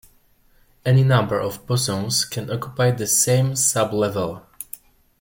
Any 0.83 1.03
number 1.03 1.39
of 1.39 1.67
bosons 1.67 2.25
can 2.27 2.49
occupy 2.49 2.89
the 2.89 3.05
same 3.05 3.51
sublevel. 3.51 4.41